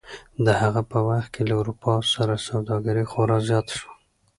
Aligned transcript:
د 0.45 0.47
هغه 0.61 0.81
په 0.91 0.99
وخت 1.09 1.29
کې 1.35 1.43
له 1.49 1.53
اروپا 1.61 1.93
سره 2.13 2.43
سوداګري 2.47 3.03
خورا 3.11 3.37
زیاته 3.49 3.73
شوه. 3.79 3.91